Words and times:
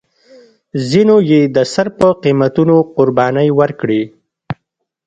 ځینو 0.89 1.15
یې 1.31 1.41
د 1.55 1.57
سر 1.73 1.87
په 1.97 2.07
قیمتونو 2.23 2.75
قربانۍ 2.95 3.49
ورکړې. 3.59 4.01